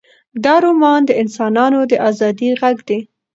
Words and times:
دا 0.43 0.55
رومان 0.65 1.01
د 1.05 1.11
انسانانو 1.23 1.79
د 1.91 1.93
ازادۍ 2.09 2.49
غږ 2.61 2.77
دی. 2.87 2.99